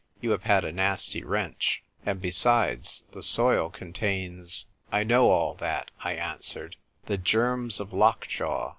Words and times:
You 0.19 0.31
have 0.31 0.41
had 0.41 0.63
a 0.65 0.71
nasty 0.71 1.23
wrench. 1.23 1.83
And, 2.07 2.19
be 2.19 2.31
sides, 2.31 3.03
the 3.11 3.21
soil 3.21 3.69
contains" 3.69 4.65
"I 4.91 5.03
know 5.03 5.29
all 5.29 5.53
that," 5.53 5.91
I 6.03 6.13
answered. 6.13 6.75
"The 7.05 7.19
germs 7.19 7.79
of 7.79 7.93
lockjaw. 7.93 8.69